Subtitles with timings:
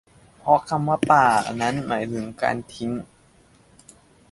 [0.39, 1.25] เพราะคำว่าป๋า
[1.61, 2.91] นั้นหมายถึงการทิ้ง